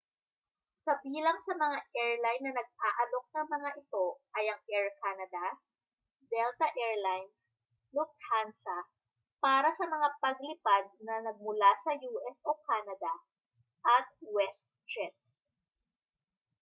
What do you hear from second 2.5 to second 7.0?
nag-aalok ng mga ito ay ang air canada delta air